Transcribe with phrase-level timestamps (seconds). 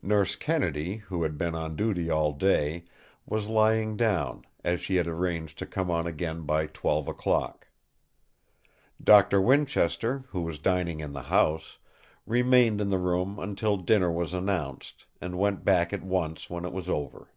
[0.00, 2.84] Nurse Kennedy, who had been on duty all day,
[3.26, 7.66] was lying down, as she had arranged to come on again by twelve o'clock.
[9.02, 11.78] Doctor Winchester, who was dining in the house,
[12.24, 16.72] remained in the room until dinner was announced; and went back at once when it
[16.72, 17.32] was over.